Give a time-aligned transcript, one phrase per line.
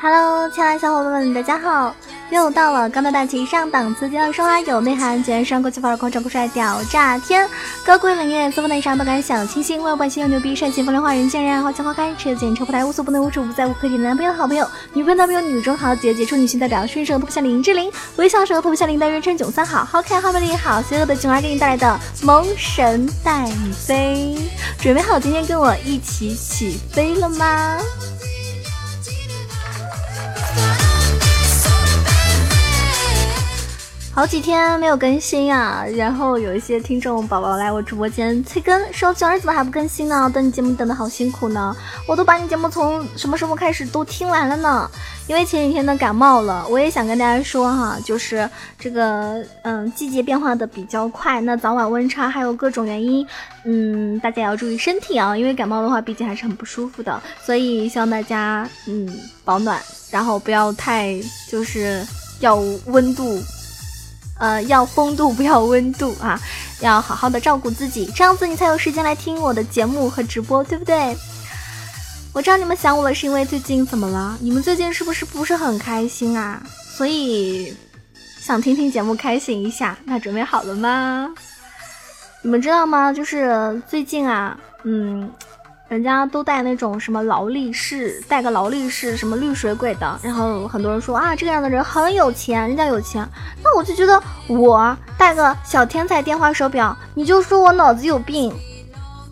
[0.00, 1.94] Hello，亲爱的小伙伴们，大家好！
[2.32, 7.46] 又到了高大大气上档次、低调奢华有内涵、绝上国际范儿、狂拽酷帅屌炸天、
[7.84, 24.38] 高贵冷艳、色风内伤都敢小清新、外外星又牛逼、帅气风流花人见人爱花见花开、车见车不台无所不能无处不在、无可替代男朋友的好朋友、女朋友男朋友女中豪杰、杰出女性代表、顺手特别像林志玲、微笑时候特别像林黛玉、人称囧三好、好看好美丽好邪恶的囧儿给你带来的萌神带你飞，
[24.80, 27.76] 准备好今天跟我一起起飞了吗？
[34.22, 40.30] 好几天没有更新啊，然后有一些听众宝宝来我直播间催更，说九儿怎么还不更新呢？
[40.32, 41.74] 等你节目等的好辛苦呢，
[42.06, 44.88] 我都把你节目从什么时候开始都听完了呢。
[45.26, 48.48] 因为前几天呢感冒了，我也想跟大家说哈，就是
[48.78, 53.26] 这个嗯季节变化的比较快，那早晚温差还有各种原因，
[53.64, 59.12] 嗯大家也要注意身体啊，因为感冒的话毕竟还是很不舒服的，所以希望大家嗯
[59.44, 61.20] 保暖，然后不要太
[61.50, 62.06] 就是
[62.38, 63.42] 要温度。
[64.42, 66.36] 呃，要风度不要温度啊，
[66.82, 71.16] 要好好的照顾自己，这样子你才有时间来听我的节目和直播，对不对？
[72.32, 74.36] 我知道你们想我了，是因为最近怎么了？
[74.40, 76.60] 你们最近是不是不是很开心啊？
[76.96, 77.72] 所以
[78.40, 81.32] 想听听节目开心一下，那准备好了吗？
[82.42, 83.12] 你们知道吗？
[83.12, 85.30] 就是最近啊，嗯。
[85.92, 93.28] 人家都带那种什么劳力士，带个劳力士什么绿水鬼的，然后很多人说啊，这样的人很有钱，人家有钱。
[93.62, 98.50] 那我就觉得我带个小天才电话手表，你就说我脑子有病，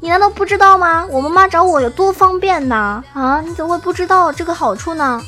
[0.03, 1.07] 你难道不知道吗？
[1.09, 3.03] 我妈妈找我有多方便呢？
[3.15, 5.19] 啊，你怎么会不知道这个好处呢？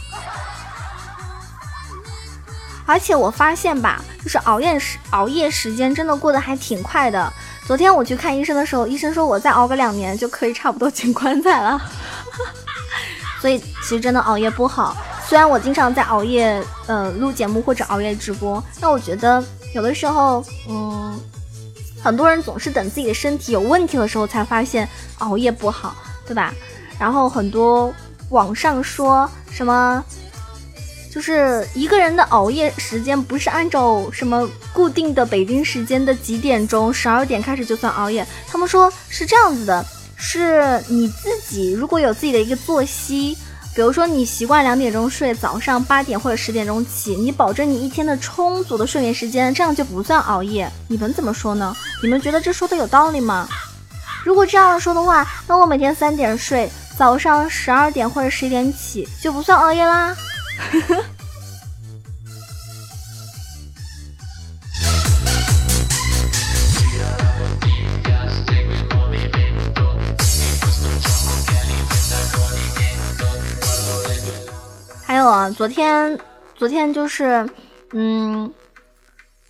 [2.84, 7.32] 而且我发现吧，就是熬夜时熬夜时间真的过得还挺快的。
[7.66, 11.80] 昨天我去看医生的时候，医生说我再熬个两年就可以差不多进棺材了。
[13.40, 14.96] 所以其实真的熬夜不好。
[15.26, 19.42] 虽然我经常在熬夜，呃，录节目或者熬夜直播，但我觉得
[19.74, 21.18] 有的时候，嗯，
[22.02, 24.88] 很多人总是等自己的身体有问题的时候才发现
[25.18, 25.94] 熬夜不好，
[26.26, 26.52] 对吧？
[26.98, 27.94] 然后很多
[28.30, 30.04] 网上说什么。
[31.12, 38.26] 就是一个人的熬夜时间不是按照什么固定的北京时间的几点钟，十二点开始就算熬夜。
[38.48, 39.84] 他们说是这样子的，
[40.16, 43.36] 是你自己如果有自己的一个作息，
[43.74, 50.66] 比如说你习惯两点钟睡，早上八点或者十点钟起，你保证你一天的充足的睡眠时间，这样就不算熬夜。
[50.88, 51.76] 你们怎么说呢？
[52.02, 53.46] 你们觉得这说的有道理吗？
[54.24, 60.16] 如果这样说的话，那我每天三点睡，早上十二点或者十一点起，就不算熬夜啦。
[60.58, 61.04] 呵 呵
[75.04, 76.18] 还有啊，昨天，
[76.54, 77.46] 昨天就是，
[77.92, 78.50] 嗯，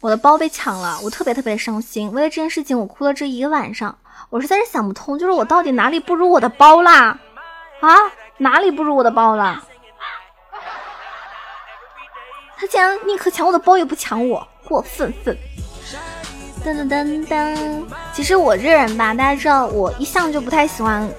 [0.00, 2.10] 我的包被抢了，我特别特别伤心。
[2.12, 3.96] 为了这件事情，我哭了这一个晚上。
[4.28, 7.16] 我实在是想不通，就是我到底哪里不如我的包啦？
[7.80, 7.96] 啊，
[8.38, 9.62] 哪里不如我的包了？
[12.62, 15.36] 他竟然宁可抢我的包也不抢我，过分分！
[16.64, 17.82] 噔噔噔噔。
[18.14, 21.10] 其实我这人吧，大家知道，我一向就不太喜欢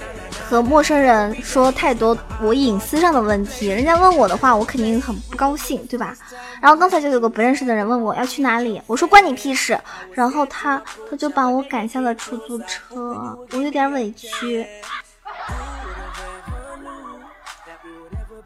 [0.48, 3.68] 和陌生人说太多我隐私上的问题。
[3.68, 6.16] 人家问我的话，我肯定很不高兴，对吧？
[6.62, 9.78] 然后刚才就有个不认识的人问我要去哪里，我说关你屁事。
[10.14, 12.96] 然后他他就把我赶下了出租车，
[13.52, 14.66] 我有点委屈。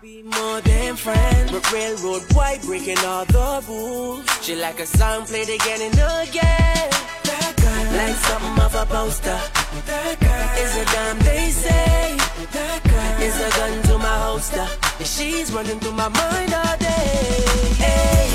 [0.03, 1.51] More than friends.
[1.51, 4.25] But railroad white breaking all the rules.
[4.41, 6.89] She like a song played again and again.
[7.23, 9.39] That girl, like something off a poster.
[9.85, 12.17] That girl is a damn they say.
[12.51, 14.67] That girl is a gun to my holster.
[14.99, 17.43] And she's running through my mind all day.
[17.77, 18.29] Hey,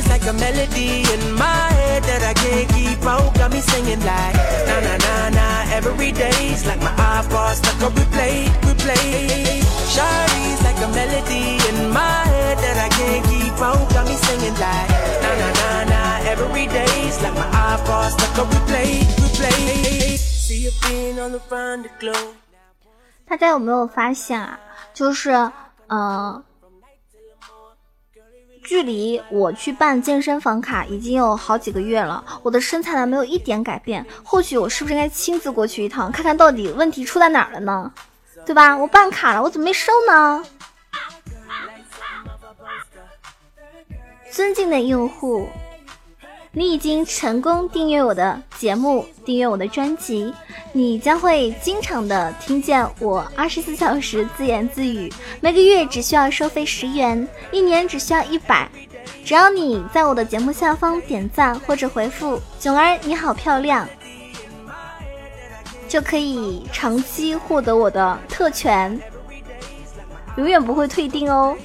[0.00, 3.34] Shawty's like a melody in my head that I can't keep out.
[3.34, 4.34] Got me singing like
[4.66, 9.60] na na na na every day's like my iPod stuck on replay, replay.
[9.92, 13.88] Shawty's like a melody in my head that I can't keep out.
[13.92, 14.88] Got me singing like
[15.22, 20.16] na na na na every day's like my iPod stuck on replay, replay.
[20.16, 22.34] See you being on the front of glow.
[23.28, 24.58] 大家有没有发现啊？
[24.94, 25.30] 就是，
[25.88, 26.42] 呃，
[28.63, 34.05] 距离我去办健身房卡已经有好几个月了，我的身材呢没有一点改变。
[34.23, 37.91] 或许我是不是应该亲自过去一趟，看看到底问题出在哪儿了呢？
[38.45, 38.77] 对吧？
[38.77, 40.43] 我办卡了，我怎么没瘦呢？
[44.31, 45.49] 尊敬的用户，
[46.53, 50.33] 你已经成功订阅我的节目，订阅我的专辑，
[50.73, 55.09] 你将会经常的听见我二十四小时自言自语。
[55.39, 58.69] 每个月只需要收费十元，一年只需要一百。
[59.23, 63.87] 只要你在我的节目下方点赞或者回复“囧儿你好漂亮”，
[65.87, 68.99] 就可以长期获得我的特权，
[70.35, 71.55] 永远不会退订哦。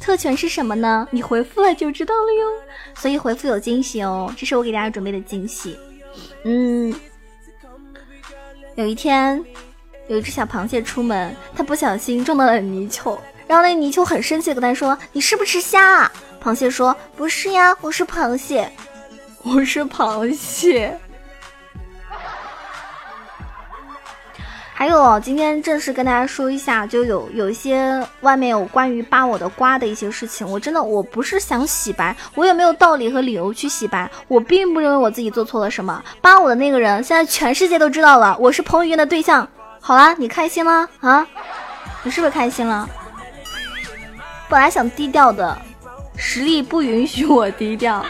[0.00, 1.08] 特权是什么呢？
[1.10, 2.52] 你回复了就知道了哟。
[2.96, 5.78] 所以回复有惊喜哦，这是我给大家准备的惊喜。
[6.44, 6.94] 嗯，
[8.74, 9.44] 有一天，
[10.08, 16.12] 有一只小螃蟹出门，它不小心撞到了泥鳅，然后那泥鳅很生气的跟它说：“你是不是吃虾？”啊？”
[16.42, 18.70] 螃蟹说：“不是呀，我是螃蟹，
[19.42, 20.98] 我是螃蟹。”
[24.78, 36.04] 还有，今天正式跟大家说一下，就有有一些外面有关于扒我的瓜的一些事情，我真的我不是想洗白，我也没有道理和理由去洗白，我并不认为我自己做错了什么。
[36.20, 39.48] 扒我的那个人，现在全世界都知道了，我是彭于晏的对象。
[39.80, 41.26] 好啦，你开心了啊？
[42.02, 42.86] 你是不是开心了？
[44.50, 45.56] 本来想低调的，
[46.16, 48.04] 实力不允许我低调。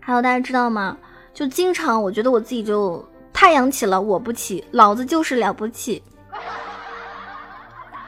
[0.00, 0.96] 还有大家知道吗？
[1.32, 6.02] 就经常我觉得我自己就太阳起了我不起，老子就是了不起。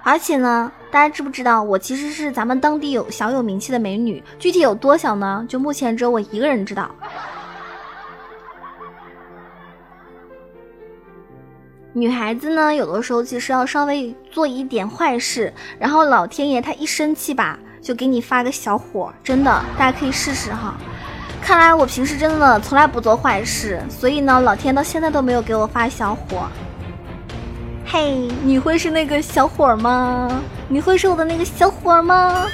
[0.02, 4.20] 而且呢，大家知不知道我其实是咱们当地有小有名气的美女？
[4.38, 5.46] 具体有多小呢？
[5.48, 6.90] 就目前只有我一个人知道。
[11.92, 20.74] 女孩子呢，有的时候其实要稍微做一点坏事，然后老天爷他一生气吧，就给你发个小火，真的，大家可以试试哈。
[21.42, 26.48] 看来我平时真的从来不做坏事，所以呢，老天到现在都没有给我发小伙。
[27.84, 30.40] 嘿，你会是那个小伙吗？
[30.68, 32.46] 你会是我的那个小伙吗？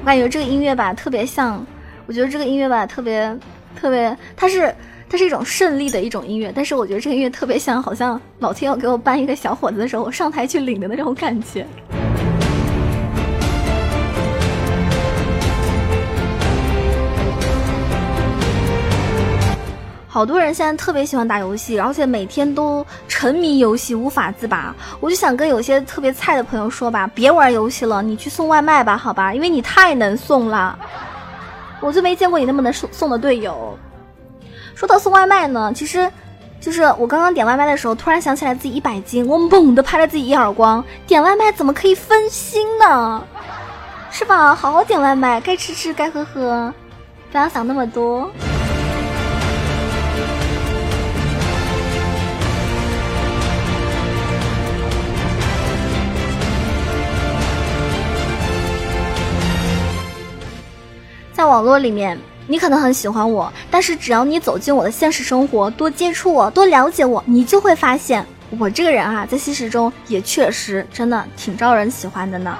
[0.00, 1.66] 我感觉这个音乐吧特别像，
[2.06, 3.36] 我觉得这个音乐吧特别
[3.74, 4.72] 特别，它是
[5.10, 11.66] 它是一种胜利的一种音乐，但是我觉得这个音乐特别像，好像老天要给我颁一个小伙子的时候，我上台去领的那种感觉。
[20.14, 24.72] 好多人现在特别喜欢打游戏，而且每天都沉迷游戏无法自拔。
[25.00, 30.78] 我就想跟有些特别菜的朋友说吧，别玩游戏了，你去送外卖吧，好吧，因为你太能送了。
[31.80, 33.76] 我就没见过你那么能送送的队友。
[34.76, 36.08] 说到送外卖呢，其实
[36.60, 40.84] 就是我刚刚点外卖的时候，突然想起来自己一百斤，我猛地拍了自己一耳光。
[41.08, 43.20] 点外卖怎么可以分心呢？
[44.12, 44.54] 是吧？
[44.54, 46.72] 好好点外卖，该吃吃，该喝喝，
[47.32, 48.30] 不要想那么多。
[61.44, 68.24] 在网络里面，你可能很喜欢我，但是只要你走进我的现实生活，多接触我，多了解我，你就会发现
[68.58, 72.56] 我这个人啊，在现实中也确实真的挺招人喜欢的呢。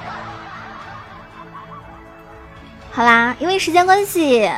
[2.92, 4.50] 好啦，因为时间关系，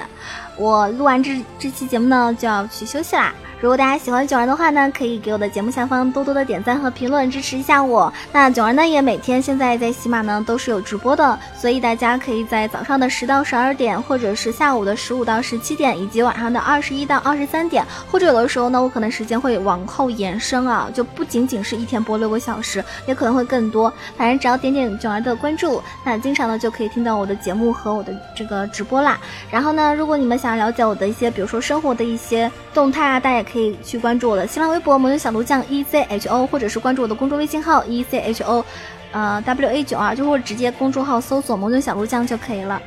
[0.57, 3.33] 我录完这这期节目呢，就要去休息啦。
[3.59, 8.13] 如果大家喜欢囧儿的话呢，可以给我的节目下方多多的点赞和评论，支持一下我。
[8.31, 23.91] 那囧儿呢，也每天现在在喜马呢都是有直播的，所以大家可以在早上的十到十二点，或者是下午的十五到十七点，以及晚上的二十一到二十三点，或者有的时候呢，我可能时间会往后延伸啊，就不仅仅是一天播六个小时，也可能会更多。
[24.19, 29.19] 反正只要点点囧儿的关注，那经常呢就可以听到我的节目和我的这个直播啦。
[29.51, 33.46] 然后呢，如果你们想要了解我的一些，比如说生活的一些动态啊，大家也。
[33.50, 38.65] 可以去关注我的新浪微博“魔女小鹿酱 E C H O”，或者是关注我的公众微信号 “E C H O”，
[39.12, 42.83] 呃，W A 九二，就或者直接公众号搜索“魔女小鹿酱”就可以了。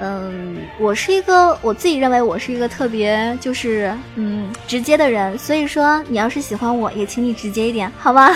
[0.00, 8.32] 嗯，我是一个，我自己认为我是一个特别就是嗯直接的人，所以说你要是喜欢我，也请你直接一点，好吧？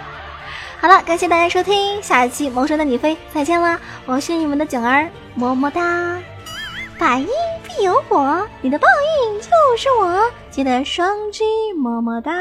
[0.82, 3.78] 好了，感谢大家收听，下一期萌生的你飞再见啦！
[4.04, 6.18] 我是你们的景儿，么么哒。
[6.98, 7.28] 百因
[7.66, 8.86] 必有果，你的报
[9.26, 10.30] 应就是我。
[10.50, 11.44] 记得双击
[11.74, 12.32] 么么哒，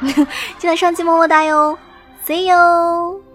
[0.58, 1.76] 记得双击么么哒哟
[2.26, 3.31] ，See you。